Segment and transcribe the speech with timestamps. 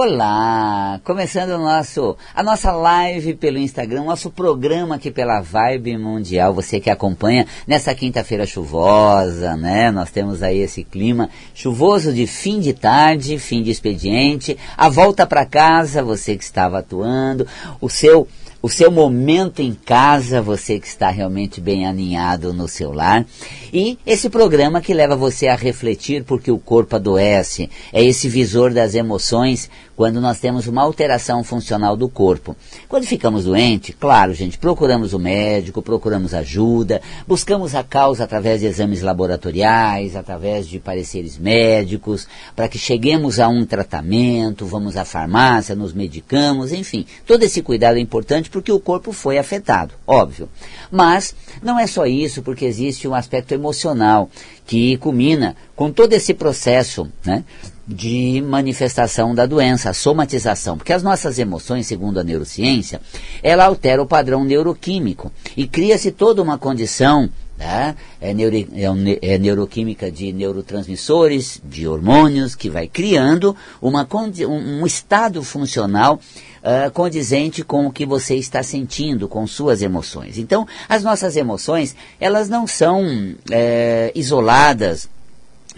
[0.00, 1.00] Olá!
[1.02, 6.54] Começando o nosso, a nossa live pelo Instagram, nosso programa aqui pela Vibe Mundial.
[6.54, 9.90] Você que acompanha nessa quinta-feira chuvosa, né?
[9.90, 15.26] Nós temos aí esse clima chuvoso de fim de tarde, fim de expediente, a volta
[15.26, 17.44] para casa, você que estava atuando,
[17.80, 18.28] o seu
[18.60, 23.24] o seu momento em casa, você que está realmente bem aninhado no seu lar.
[23.72, 27.70] E esse programa que leva você a refletir porque o corpo adoece.
[27.92, 32.54] É esse visor das emoções quando nós temos uma alteração funcional do corpo.
[32.88, 38.66] Quando ficamos doentes, claro, gente, procuramos o médico, procuramos ajuda, buscamos a causa através de
[38.66, 45.74] exames laboratoriais, através de pareceres médicos, para que cheguemos a um tratamento, vamos à farmácia,
[45.74, 47.04] nos medicamos, enfim.
[47.26, 50.48] Todo esse cuidado é importante porque o corpo foi afetado, óbvio.
[50.92, 54.30] Mas não é só isso, porque existe um aspecto emocional
[54.64, 57.44] que culmina com todo esse processo né,
[57.86, 60.76] de manifestação da doença, a somatização.
[60.76, 63.00] Porque as nossas emoções, segundo a neurociência,
[63.44, 67.96] ela altera o padrão neuroquímico e cria-se toda uma condição né?
[68.20, 74.06] É, neuro, é, é, neuroquímica de neurotransmissores, de hormônios, que vai criando uma,
[74.46, 76.20] um, um estado funcional
[76.62, 80.38] uh, condizente com o que você está sentindo, com suas emoções.
[80.38, 85.08] Então, as nossas emoções, elas não são é, isoladas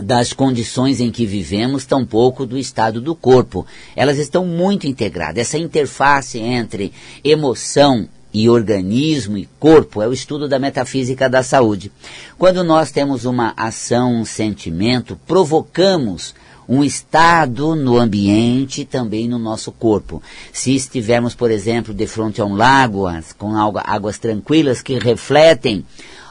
[0.03, 3.67] das condições em que vivemos, tampouco do estado do corpo.
[3.95, 5.39] Elas estão muito integradas.
[5.39, 6.93] Essa interface entre
[7.23, 11.91] emoção e organismo e corpo é o estudo da metafísica da saúde.
[12.39, 16.35] Quando nós temos uma ação, um sentimento, provocamos
[16.69, 20.23] um estado no ambiente e também no nosso corpo.
[20.53, 25.85] Se estivermos, por exemplo, de frente a um lago, com águas tranquilas que refletem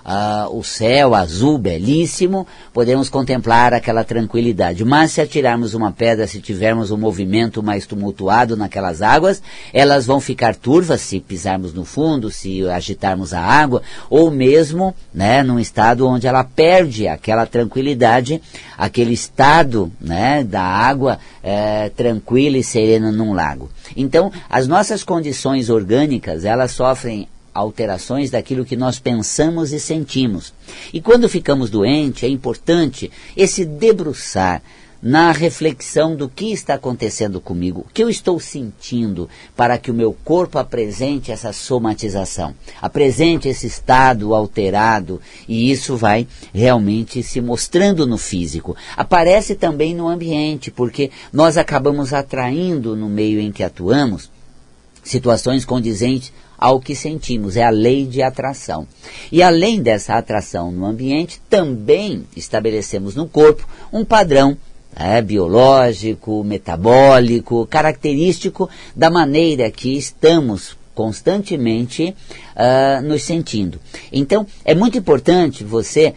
[0.06, 4.84] uh, o céu azul belíssimo, podemos contemplar aquela tranquilidade.
[4.84, 9.42] Mas se atirarmos uma pedra, se tivermos um movimento mais tumultuado naquelas águas,
[9.74, 15.44] elas vão ficar turvas se pisarmos no fundo, se agitarmos a água, ou mesmo né,
[15.44, 18.42] num estado onde ela perde aquela tranquilidade,
[18.78, 23.70] aquele estado né, da água é, tranquila e serena num lago.
[23.96, 27.28] Então, as nossas condições orgânicas, elas sofrem
[27.60, 30.54] alterações daquilo que nós pensamos e sentimos.
[30.94, 34.62] E quando ficamos doentes, é importante esse debruçar
[35.02, 39.94] na reflexão do que está acontecendo comigo, o que eu estou sentindo para que o
[39.94, 48.06] meu corpo apresente essa somatização, apresente esse estado alterado e isso vai realmente se mostrando
[48.06, 48.76] no físico.
[48.98, 54.30] Aparece também no ambiente, porque nós acabamos atraindo no meio em que atuamos
[55.02, 58.86] situações condizentes ao que sentimos, é a lei de atração.
[59.32, 64.58] E além dessa atração no ambiente, também estabelecemos no corpo um padrão
[64.96, 72.14] é, biológico, metabólico, característico da maneira que estamos constantemente
[72.56, 73.80] uh, nos sentindo.
[74.12, 76.14] Então, é muito importante você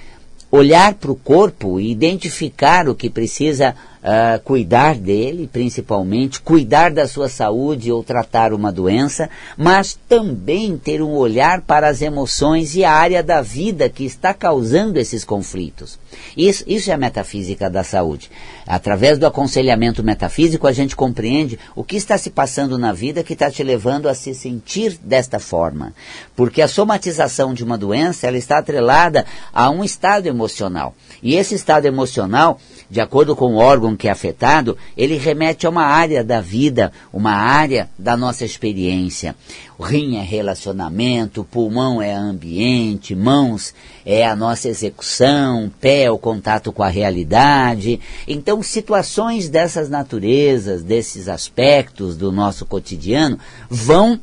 [0.50, 7.07] olhar para o corpo e identificar o que precisa uh, cuidar dele, principalmente, cuidar da
[7.07, 12.85] sua saúde ou tratar uma doença, mas também ter um olhar para as emoções e
[12.85, 15.99] a área da vida que está causando esses conflitos.
[16.37, 18.31] Isso, isso é a metafísica da saúde.
[18.67, 23.33] Através do aconselhamento metafísico, a gente compreende o que está se passando na vida que
[23.33, 25.93] está te levando a se sentir desta forma.
[26.37, 30.95] Porque a somatização de uma doença, ela está atrelada a um estado emocional.
[31.23, 32.59] E esse estado emocional,
[32.91, 36.92] de acordo com o órgão que é afetado, ele remete a uma área da vida,
[37.12, 39.34] uma área da nossa experiência.
[39.78, 43.75] O rim é relacionamento, pulmão é ambiente, mãos
[44.06, 48.00] é a nossa execução, pé é o contato com a realidade.
[48.28, 53.38] Então, situações dessas naturezas, desses aspectos do nosso cotidiano,
[53.69, 54.20] vão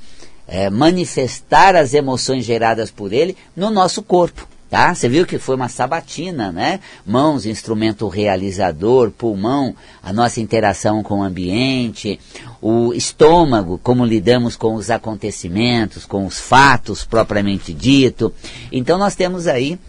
[0.47, 4.47] é, manifestar as emoções geradas por ele no nosso corpo.
[4.69, 4.93] Tá?
[4.93, 6.79] Você viu que foi uma sabatina, né?
[7.03, 12.19] Mãos, instrumento realizador, pulmão, a nossa interação com o ambiente,
[12.61, 18.31] o estômago, como lidamos com os acontecimentos, com os fatos propriamente dito.
[18.71, 19.79] Então nós temos aí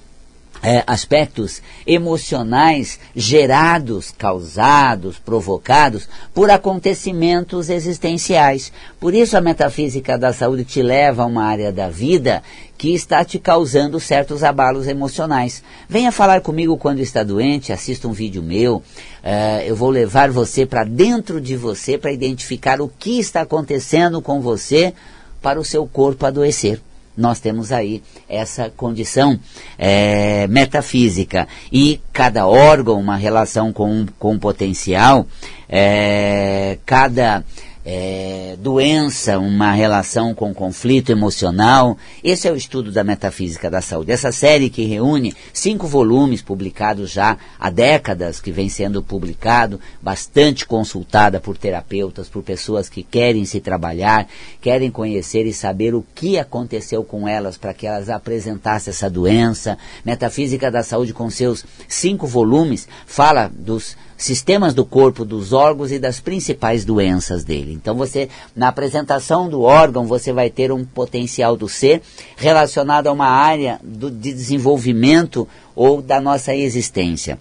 [0.62, 8.72] é, aspectos emocionais gerados, causados, provocados por acontecimentos existenciais.
[8.98, 12.42] Por isso a metafísica da saúde te leva a uma área da vida
[12.76, 15.62] que está te causando certos abalos emocionais.
[15.88, 18.82] Venha falar comigo quando está doente, assista um vídeo meu.
[19.22, 24.22] É, eu vou levar você para dentro de você para identificar o que está acontecendo
[24.22, 24.94] com você
[25.42, 26.80] para o seu corpo adoecer.
[27.20, 29.38] Nós temos aí essa condição
[29.78, 31.46] é, metafísica.
[31.70, 35.26] E cada órgão, uma relação com, com potencial,
[35.68, 37.44] é, cada
[37.84, 41.96] é, doença, uma relação com conflito emocional.
[42.22, 44.12] Esse é o estudo da metafísica da saúde.
[44.12, 50.66] Essa série que reúne cinco volumes publicados já há décadas, que vem sendo publicado, bastante
[50.66, 54.28] consultada por terapeutas, por pessoas que querem se trabalhar,
[54.60, 59.78] querem conhecer e saber o que aconteceu com elas para que elas apresentassem essa doença.
[60.04, 65.98] Metafísica da saúde, com seus cinco volumes, fala dos sistemas do corpo, dos órgãos e
[65.98, 67.72] das principais doenças dele.
[67.72, 72.02] Então você, na apresentação do órgão, você vai ter um potencial do ser
[72.36, 77.38] relacionado a uma área do, de desenvolvimento ou da nossa existência.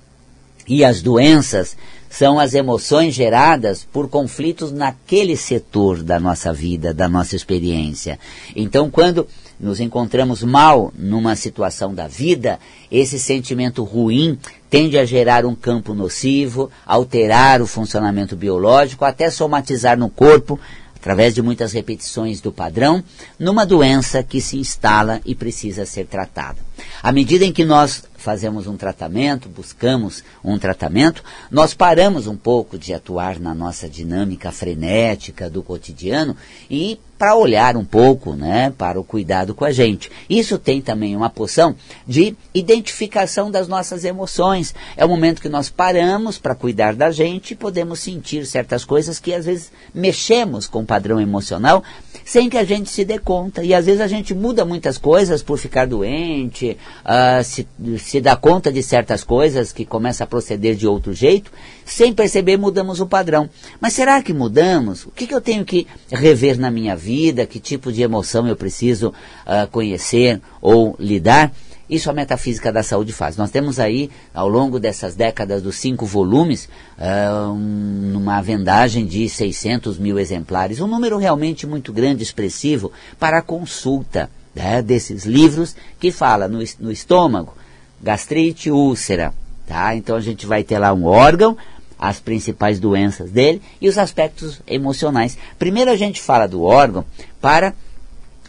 [0.68, 1.76] E as doenças
[2.10, 8.18] são as emoções geradas por conflitos naquele setor da nossa vida, da nossa experiência.
[8.56, 9.28] Então, quando
[9.60, 12.60] nos encontramos mal numa situação da vida,
[12.90, 14.38] esse sentimento ruim
[14.70, 20.60] tende a gerar um campo nocivo, alterar o funcionamento biológico, até somatizar no corpo,
[20.96, 23.04] através de muitas repetições do padrão,
[23.40, 26.58] numa doença que se instala e precisa ser tratada.
[27.02, 32.78] À medida em que nós fazemos um tratamento, buscamos um tratamento, nós paramos um pouco
[32.78, 36.36] de atuar na nossa dinâmica frenética do cotidiano
[36.70, 40.10] e para olhar um pouco né, para o cuidado com a gente.
[40.30, 41.76] Isso tem também uma poção
[42.08, 44.74] de identificação das nossas emoções.
[44.96, 49.20] É o momento que nós paramos para cuidar da gente e podemos sentir certas coisas
[49.20, 51.84] que às vezes mexemos com o padrão emocional
[52.24, 53.64] sem que a gente se dê conta.
[53.64, 57.68] E às vezes a gente muda muitas coisas por ficar doente, uh, se,
[57.98, 61.52] se dá conta de certas coisas que começa a proceder de outro jeito,
[61.84, 63.50] sem perceber mudamos o padrão.
[63.82, 65.06] Mas será que mudamos?
[65.06, 67.09] O que, que eu tenho que rever na minha vida?
[67.48, 71.52] Que tipo de emoção eu preciso uh, conhecer ou lidar?
[71.90, 73.36] Isso a metafísica da saúde faz.
[73.36, 76.70] Nós temos aí, ao longo dessas décadas dos cinco volumes,
[77.00, 83.40] uh, um, uma vendagem de 600 mil exemplares, um número realmente muito grande, expressivo, para
[83.40, 87.56] a consulta né, desses livros que fala no, no estômago,
[88.00, 89.34] gastrite, úlcera.
[89.66, 89.96] Tá?
[89.96, 91.58] Então a gente vai ter lá um órgão,
[92.00, 95.38] as principais doenças dele e os aspectos emocionais.
[95.58, 97.06] Primeiro a gente fala do órgão
[97.42, 97.74] para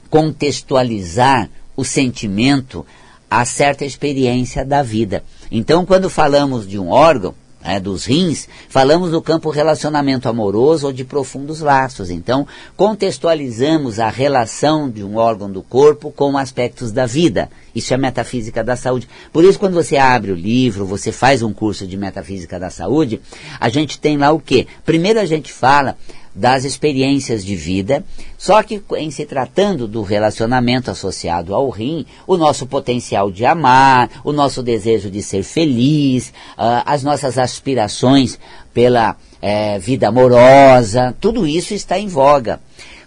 [0.08, 2.86] contextualizar o sentimento,
[3.30, 5.24] a certa experiência da vida.
[5.50, 10.92] Então, quando falamos de um órgão, né, dos rins, falamos do campo relacionamento amoroso ou
[10.92, 12.10] de profundos laços.
[12.10, 12.46] Então,
[12.76, 17.50] contextualizamos a relação de um órgão do corpo com aspectos da vida.
[17.74, 19.08] Isso é metafísica da saúde.
[19.32, 23.20] Por isso, quando você abre o livro, você faz um curso de metafísica da saúde,
[23.58, 24.66] a gente tem lá o quê?
[24.84, 25.96] Primeiro a gente fala
[26.34, 28.04] das experiências de vida,
[28.38, 34.08] só que em se tratando do relacionamento associado ao rim, o nosso potencial de amar,
[34.24, 38.38] o nosso desejo de ser feliz, uh, as nossas aspirações
[38.72, 42.60] pela eh, vida amorosa, tudo isso está em voga.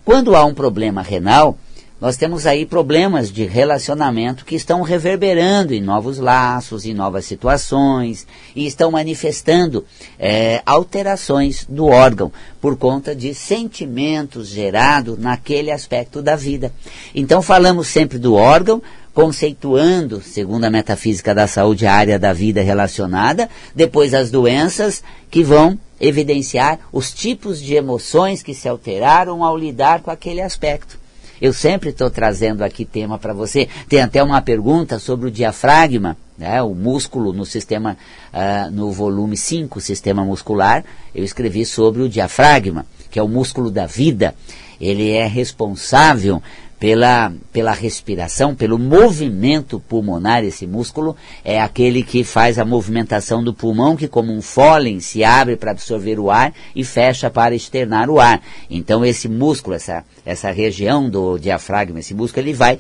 [0.04, 1.58] Quando há um problema renal,
[2.04, 8.28] nós temos aí problemas de relacionamento que estão reverberando em novos laços, em novas situações,
[8.54, 9.86] e estão manifestando
[10.20, 12.30] é, alterações do órgão
[12.60, 16.74] por conta de sentimentos gerados naquele aspecto da vida.
[17.16, 18.84] Então falamos sempre do órgão,
[19.14, 25.02] conceituando, segundo a metafísica da saúde, a área da vida relacionada, depois as doenças
[25.32, 31.02] que vão evidenciar os tipos de emoções que se alteraram ao lidar com aquele aspecto.
[31.42, 33.68] Eu sempre estou trazendo aqui tema para você.
[33.90, 37.98] Tem até uma pergunta sobre o diafragma, né, o músculo no sistema,
[38.34, 40.84] uh, no volume 5, sistema muscular.
[41.14, 44.36] Eu escrevi sobre o diafragma, que é o músculo da vida.
[44.80, 46.42] Ele é responsável
[46.84, 53.54] pela, pela respiração, pelo movimento pulmonar, esse músculo é aquele que faz a movimentação do
[53.54, 58.10] pulmão, que como um fôlen se abre para absorver o ar e fecha para externar
[58.10, 58.42] o ar.
[58.70, 62.78] Então esse músculo, essa, essa região do diafragma, esse músculo, ele vai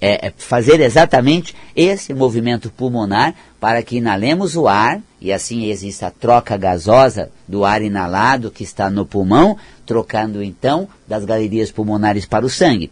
[0.00, 6.06] é, é fazer exatamente esse movimento pulmonar para que inalemos o ar e assim exista
[6.06, 12.24] a troca gasosa do ar inalado que está no pulmão, trocando então das galerias pulmonares
[12.24, 12.88] para o sangue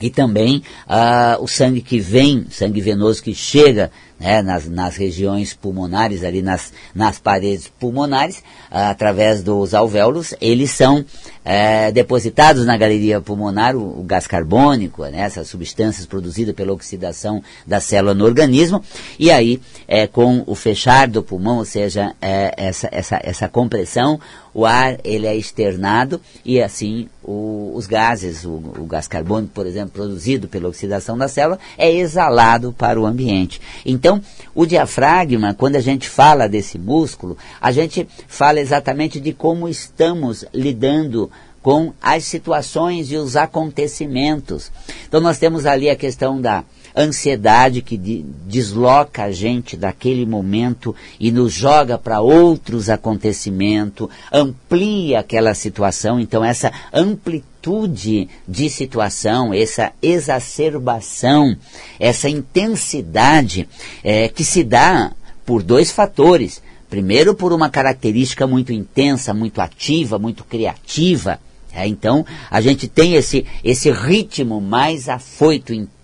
[0.00, 3.90] e também ah, o sangue que vem, sangue venoso que chega
[4.20, 11.04] né, nas, nas regiões pulmonares, ali nas, nas paredes pulmonares, através dos alvéolos, eles são
[11.42, 17.42] é, depositados na galeria pulmonar o, o gás carbônico, né, essas substâncias produzidas pela oxidação
[17.66, 18.84] da célula no organismo,
[19.18, 24.20] e aí, é, com o fechar do pulmão, ou seja, é, essa, essa, essa compressão,
[24.52, 29.66] o ar ele é externado e assim o, os gases, o, o, gás carbônico, por
[29.66, 33.60] exemplo, produzido pela oxidação da célula, é exalado para o ambiente.
[33.84, 34.09] Então,
[34.54, 40.44] o diafragma, quando a gente fala desse músculo, a gente fala exatamente de como estamos
[40.54, 41.30] lidando
[41.62, 44.72] com as situações e os acontecimentos.
[45.06, 46.64] Então nós temos ali a questão da
[46.96, 55.20] ansiedade que de, desloca a gente daquele momento e nos joga para outros acontecimentos, amplia
[55.20, 56.20] aquela situação.
[56.20, 61.56] Então essa amplitude de situação, essa exacerbação,
[61.98, 63.68] essa intensidade
[64.02, 65.12] é, que se dá
[65.44, 66.62] por dois fatores.
[66.88, 71.38] Primeiro, por uma característica muito intensa, muito ativa, muito criativa.
[71.72, 75.99] É, então, a gente tem esse, esse ritmo mais afoito, intenso,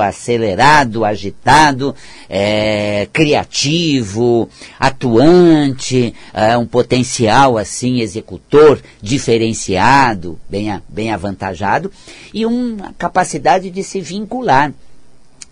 [0.00, 1.94] acelerado, agitado,
[2.28, 11.90] é, criativo, atuante, é, um potencial assim executor diferenciado, bem, bem avantajado,
[12.34, 14.72] e uma capacidade de se vincular,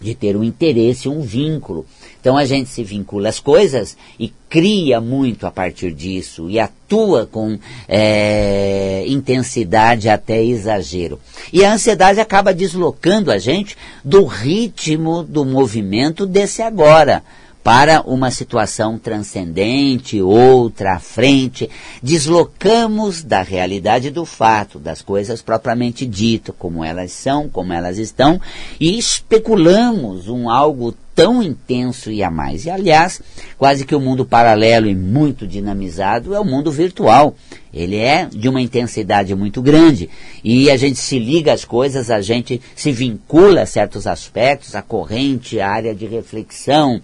[0.00, 1.84] de ter um interesse, um vínculo.
[2.20, 7.26] Então a gente se vincula às coisas e cria muito a partir disso e atua
[7.26, 11.20] com é, intensidade até exagero.
[11.52, 17.22] E a ansiedade acaba deslocando a gente do ritmo do movimento desse agora
[17.62, 21.68] para uma situação transcendente, outra à frente,
[22.02, 28.40] deslocamos da realidade do fato, das coisas propriamente dito, como elas são, como elas estão,
[28.80, 32.64] e especulamos um algo tão intenso e a mais.
[32.64, 33.20] E aliás,
[33.58, 37.34] quase que o mundo paralelo e muito dinamizado é o mundo virtual.
[37.74, 40.08] Ele é de uma intensidade muito grande
[40.44, 44.80] e a gente se liga às coisas, a gente se vincula a certos aspectos, a
[44.80, 47.00] corrente, a área de reflexão,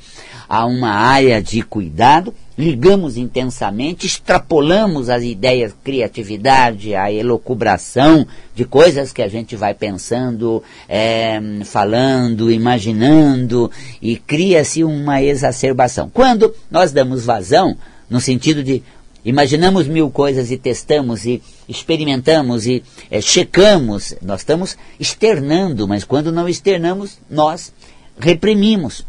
[0.49, 9.13] a uma área de cuidado ligamos intensamente, extrapolamos as ideias, criatividade, a elocubração de coisas
[9.13, 13.71] que a gente vai pensando, é, falando, imaginando,
[14.01, 16.09] e cria-se uma exacerbação.
[16.09, 17.77] Quando nós damos vazão,
[18.09, 18.83] no sentido de
[19.25, 26.31] imaginamos mil coisas e testamos e experimentamos e é, checamos, nós estamos externando, mas quando
[26.31, 27.73] não externamos, nós
[28.19, 29.05] reprimimos.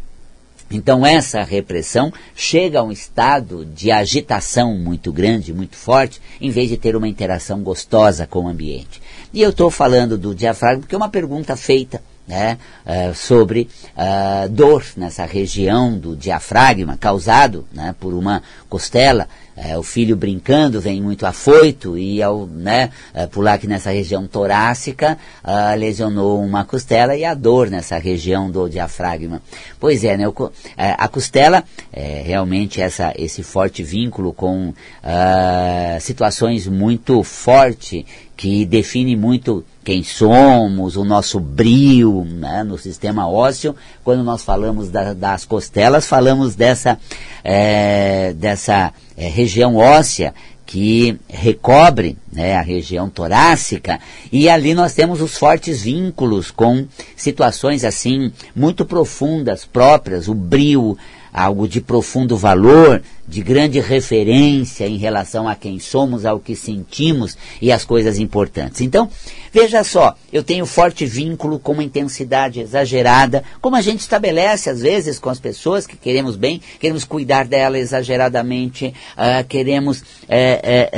[0.70, 6.68] Então essa repressão chega a um estado de agitação muito grande, muito forte, em vez
[6.68, 9.00] de ter uma interação gostosa com o ambiente.
[9.32, 14.48] E eu estou falando do diafragma porque é uma pergunta feita né, uh, sobre uh,
[14.48, 21.00] dor nessa região do diafragma causado né, por uma costela é, o filho brincando vem
[21.00, 27.16] muito afoito e ao né, é, pular aqui nessa região torácica uh, lesionou uma costela
[27.16, 29.40] e a dor nessa região do diafragma.
[29.80, 36.00] Pois é, né, o, é, a costela é realmente essa, esse forte vínculo com uh,
[36.00, 38.04] situações muito forte
[38.36, 43.74] que define muito quem somos, o nosso brio né, no sistema ósseo.
[44.04, 46.98] Quando nós falamos da, das costelas, falamos dessa,
[47.42, 50.34] é, dessa é, região óssea
[50.66, 54.00] que recobre né, a região torácica
[54.32, 60.98] e ali nós temos os fortes vínculos com situações assim muito profundas próprias, o brio,
[61.36, 67.36] algo de profundo valor, de grande referência em relação a quem somos, ao que sentimos
[67.60, 68.80] e às coisas importantes.
[68.80, 69.10] Então,
[69.52, 74.80] veja só, eu tenho forte vínculo com uma intensidade exagerada, como a gente estabelece às
[74.80, 80.88] vezes com as pessoas que queremos bem, queremos cuidar dela exageradamente, uh, queremos é,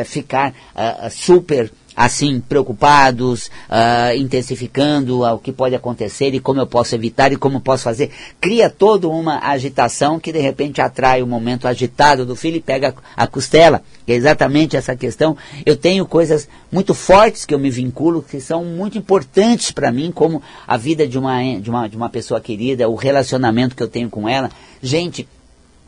[0.00, 6.66] é, ficar uh, super assim preocupados, uh, intensificando o que pode acontecer e como eu
[6.66, 8.12] posso evitar e como posso fazer.
[8.40, 12.94] Cria toda uma agitação que de repente atrai o momento agitado do filho e pega
[13.16, 13.82] a costela.
[14.06, 15.36] É exatamente essa questão.
[15.66, 20.12] Eu tenho coisas muito fortes que eu me vinculo, que são muito importantes para mim,
[20.12, 23.88] como a vida de uma, de, uma, de uma pessoa querida, o relacionamento que eu
[23.88, 24.50] tenho com ela.
[24.80, 25.28] Gente,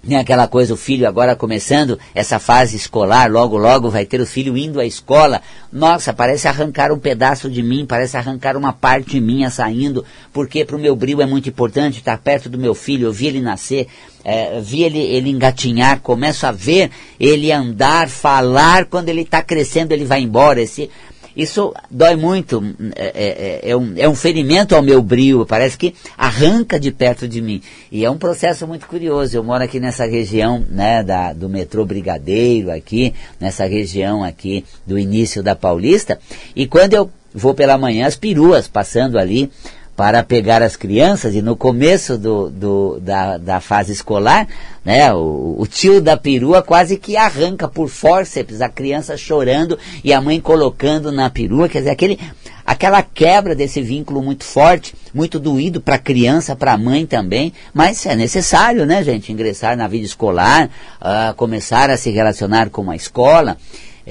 [0.03, 4.27] nem aquela coisa, o filho agora começando essa fase escolar, logo, logo vai ter o
[4.27, 5.43] filho indo à escola.
[5.73, 10.77] Nossa, parece arrancar um pedaço de mim, parece arrancar uma parte minha saindo, porque para
[10.77, 13.87] o meu brilho é muito importante estar perto do meu filho, eu vi ele nascer,
[14.25, 19.93] é, vi ele, ele engatinhar, começo a ver ele andar, falar, quando ele está crescendo
[19.93, 20.61] ele vai embora.
[20.61, 20.91] Esse,
[21.37, 22.63] isso dói muito,
[22.97, 27.29] é, é, é, um, é um ferimento ao meu brilho, parece que arranca de perto
[27.29, 27.63] de mim.
[27.91, 29.37] E é um processo muito curioso.
[29.37, 34.99] Eu moro aqui nessa região né, da, do metrô Brigadeiro, aqui, nessa região aqui do
[34.99, 36.19] início da Paulista,
[36.55, 39.51] e quando eu vou pela manhã, as peruas passando ali,
[40.01, 44.49] para pegar as crianças e no começo do, do, da, da fase escolar,
[44.83, 50.11] né, o, o, tio da perua quase que arranca por fórceps a criança chorando e
[50.15, 52.19] a mãe colocando na perua, quer dizer, aquele,
[52.65, 57.53] aquela quebra desse vínculo muito forte, muito doído para a criança, para a mãe também,
[57.75, 62.91] mas é necessário, né, gente, ingressar na vida escolar, uh, começar a se relacionar com
[62.91, 63.59] a escola.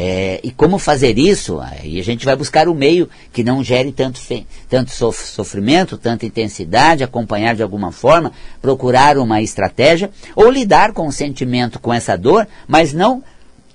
[0.02, 1.60] É, e como fazer isso?
[1.60, 4.22] Aí a gente vai buscar o meio que não gere tanto,
[4.70, 11.12] tanto sofrimento, tanta intensidade, acompanhar de alguma forma, procurar uma estratégia, ou lidar com o
[11.12, 13.22] sentimento, com essa dor, mas não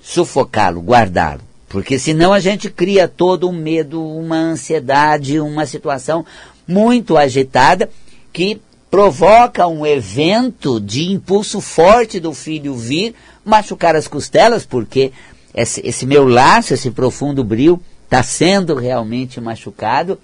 [0.01, 1.43] sufocá-lo, guardá-lo.
[1.69, 6.25] Porque senão a gente cria todo um medo, uma ansiedade, uma situação
[6.67, 7.91] muito agitada
[8.33, 13.15] que provoca um evento de impulso forte do filho vir
[13.45, 15.13] machucar as costelas, porque
[15.55, 20.19] esse, esse meu laço, esse profundo brilho, está sendo realmente machucado.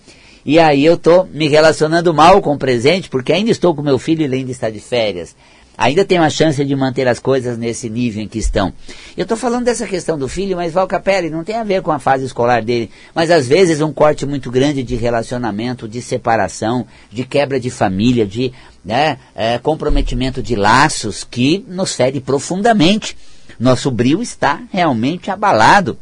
[0.45, 3.99] E aí eu estou me relacionando mal com o presente, porque ainda estou com meu
[3.99, 5.37] filho e ele ainda está de férias.
[5.81, 8.71] Ainda tenho a chance de manter as coisas nesse nível em que estão.
[9.17, 11.91] Eu estou falando dessa questão do filho, mas Val Capelli não tem a ver com
[11.91, 12.91] a fase escolar dele.
[13.15, 18.27] Mas às vezes um corte muito grande de relacionamento, de separação, de quebra de família,
[18.27, 18.53] de
[18.85, 23.17] né, é, comprometimento de laços que nos fere profundamente.
[23.61, 25.99] Nosso brilho está realmente abalado,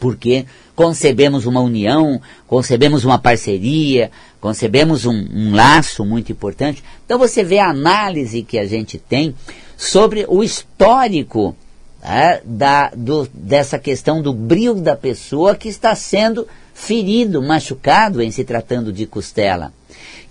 [0.00, 6.82] porque concebemos uma união, concebemos uma parceria, concebemos um, um laço muito importante.
[7.04, 9.34] Então você vê a análise que a gente tem
[9.76, 11.54] sobre o histórico
[12.02, 18.30] né, da, do, dessa questão do brilho da pessoa que está sendo ferido, machucado em
[18.30, 19.74] se tratando de costela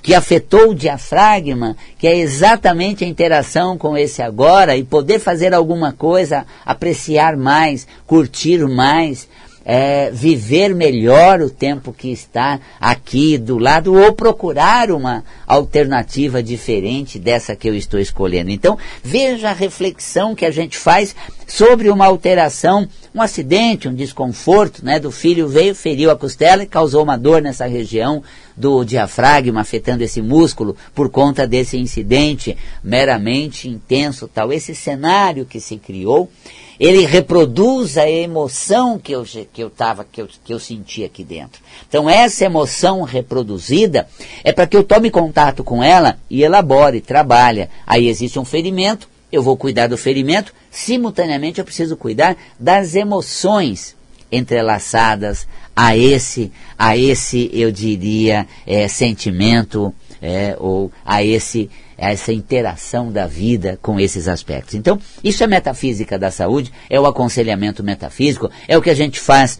[0.01, 5.53] que afetou o diafragma, que é exatamente a interação com esse agora e poder fazer
[5.53, 9.27] alguma coisa, apreciar mais, curtir mais,
[9.69, 17.19] é, viver melhor o tempo que está aqui do lado ou procurar uma alternativa diferente
[17.19, 18.49] dessa que eu estou escolhendo.
[18.49, 21.13] Então, veja a reflexão que a gente faz
[21.45, 26.67] sobre uma alteração, um acidente, um desconforto, né, do filho veio, feriu a costela e
[26.67, 28.23] causou uma dor nessa região
[28.55, 34.53] do diafragma, afetando esse músculo por conta desse incidente meramente intenso, tal.
[34.53, 36.31] Esse cenário que se criou
[36.79, 41.23] ele reproduz a emoção que eu, que eu, tava, que eu, que eu senti aqui
[41.23, 41.61] dentro.
[41.87, 44.07] Então, essa emoção reproduzida
[44.43, 47.67] é para que eu tome contato com ela e elabore, trabalhe.
[47.85, 53.95] Aí existe um ferimento, eu vou cuidar do ferimento, simultaneamente eu preciso cuidar das emoções
[54.31, 63.11] entrelaçadas a esse, a esse, eu diria, é, sentimento é, ou a esse essa interação
[63.11, 64.75] da vida com esses aspectos.
[64.75, 69.19] Então, isso é metafísica da saúde, é o aconselhamento metafísico, é o que a gente
[69.19, 69.59] faz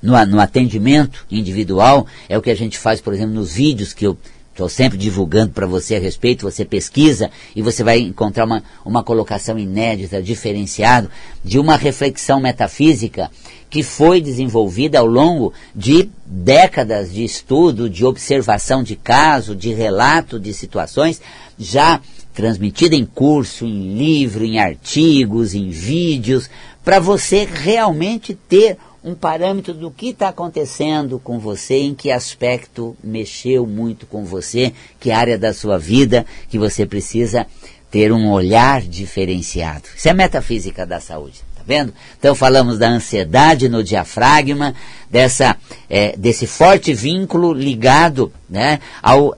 [0.00, 4.06] no, no atendimento individual, é o que a gente faz, por exemplo, nos vídeos que
[4.06, 4.16] eu
[4.52, 9.04] estou sempre divulgando para você a respeito, você pesquisa e você vai encontrar uma, uma
[9.04, 11.08] colocação inédita, diferenciada,
[11.44, 13.30] de uma reflexão metafísica
[13.70, 20.40] que foi desenvolvida ao longo de décadas de estudo, de observação de caso, de relato
[20.40, 21.20] de situações,
[21.58, 22.00] já
[22.34, 26.48] transmitida em curso, em livro, em artigos, em vídeos,
[26.84, 32.96] para você realmente ter um parâmetro do que está acontecendo com você, em que aspecto
[33.02, 37.46] mexeu muito com você, que área da sua vida que você precisa
[37.90, 39.84] ter um olhar diferenciado.
[39.96, 41.92] Isso é metafísica da saúde vendo?
[42.18, 44.74] Então falamos da ansiedade no diafragma,
[45.10, 45.54] dessa,
[45.88, 49.36] é, desse forte vínculo ligado né, ao,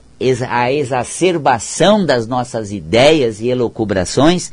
[0.49, 4.49] à exacerbação das nossas ideias e elocubrações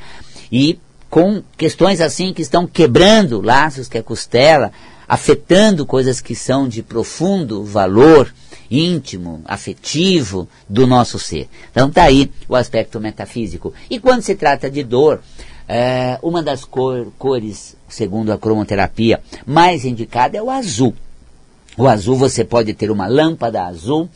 [0.51, 0.77] e
[1.09, 4.73] com questões assim que estão quebrando laços que é costela,
[5.09, 8.35] afetando coisas que são de profundo valor
[8.71, 11.49] íntimo, afetivo do nosso ser.
[11.71, 13.73] Então está aí o aspecto metafísico.
[13.89, 15.23] E quando se trata de dor,
[15.69, 20.95] é, uma das cor, cores, segundo a cromoterapia, mais indicada é o azul.
[21.77, 24.09] O azul você pode ter uma lâmpada azul,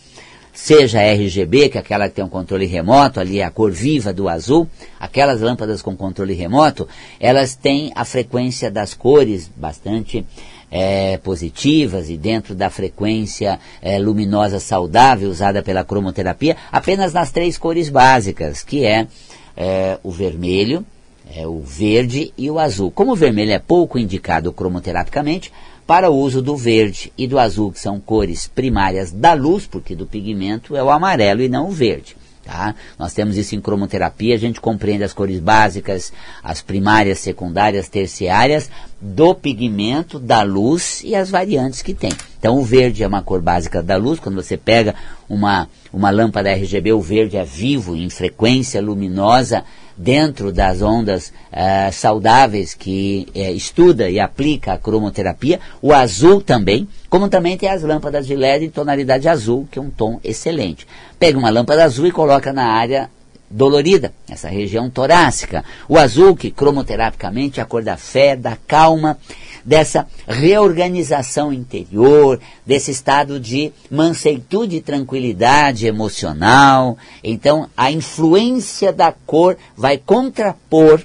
[0.53, 4.13] seja RGB, que é aquela que tem um controle remoto, ali é a cor viva
[4.13, 4.67] do azul,
[4.99, 6.89] aquelas lâmpadas com controle remoto,
[7.21, 10.27] elas têm a frequência das cores bastante
[10.71, 17.59] é, positivas e dentro da frequência é, luminosa saudável usada pela cromoterapia, apenas nas três
[17.59, 19.07] cores básicas, que é,
[19.55, 20.85] é o vermelho,
[21.31, 22.91] é o verde e o azul.
[22.91, 25.53] Como o vermelho é pouco indicado cromoterapicamente,
[25.87, 29.95] para o uso do verde e do azul, que são cores primárias da luz, porque
[29.95, 32.17] do pigmento é o amarelo e não o verde.
[32.45, 32.75] Tá?
[32.99, 38.69] Nós temos isso em cromoterapia, a gente compreende as cores básicas, as primárias, secundárias, terciárias,
[39.01, 42.11] do pigmento, da luz e as variantes que tem.
[42.39, 44.95] Então o verde é uma cor básica da luz, quando você pega
[45.29, 49.65] uma, uma lâmpada RGB, o verde é vivo, em frequência luminosa,
[49.97, 56.89] dentro das ondas uh, saudáveis que uh, estuda e aplica a cromoterapia, o azul também,
[57.09, 60.87] como também tem as lâmpadas de LED em tonalidade azul, que é um tom excelente.
[61.19, 63.11] Pega uma lâmpada azul e coloca na área
[63.53, 65.65] dolorida, essa região torácica.
[65.89, 69.19] O azul, que cromoterapicamente é a cor da fé, da calma,
[69.65, 76.97] dessa reorganização interior, desse estado de manseitude e tranquilidade emocional.
[77.23, 81.03] Então, a influência da cor vai contrapor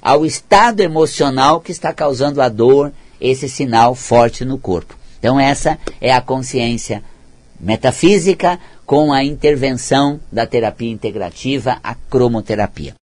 [0.00, 4.96] ao estado emocional que está causando a dor, esse sinal forte no corpo.
[5.18, 7.02] Então, essa é a consciência
[7.60, 8.58] metafísica
[8.88, 12.96] com a intervenção da terapia integrativa, a cromoterapia.